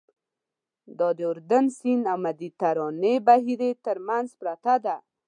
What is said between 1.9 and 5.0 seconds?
او مدیترانې بحیرې تر منځ پرته ده.